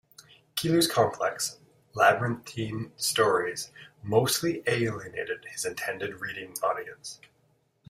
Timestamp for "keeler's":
0.55-0.87